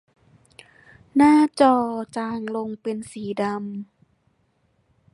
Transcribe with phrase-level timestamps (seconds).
[1.15, 1.75] หน้าจอ
[2.15, 3.61] จางลงเป็นสีดำ